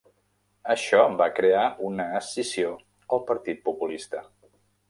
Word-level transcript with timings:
Això 0.75 1.01
va 1.19 1.27
crear 1.41 1.67
una 1.89 2.07
escissió 2.21 2.75
al 3.17 3.25
Partit 3.31 3.63
Populista. 3.71 4.29